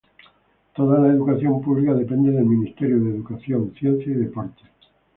[0.75, 4.65] Toda la educación pública depende del Ministerio de Educación, Ciencia y Deportes.